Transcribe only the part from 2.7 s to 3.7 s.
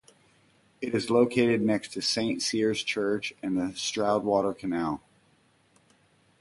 Church and